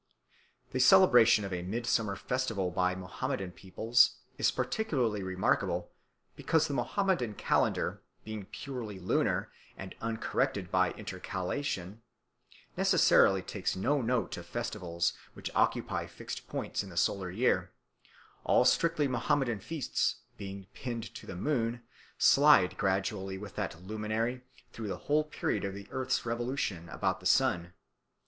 [0.71, 5.91] The celebration of a midsummer festival by Mohammedan peoples is particularly remarkable,
[6.35, 12.01] because the Mohammedan calendar, being purely lunar and uncorrected by intercalation,
[12.75, 17.71] necessarily takes no note of festivals which occupy fixed points in the solar year;
[18.43, 21.83] all strictly Mohammedan feasts, being pinned to the moon,
[22.17, 24.41] slide gradually with that luminary
[24.73, 27.73] through the whole period of the earth's revolution about the sun.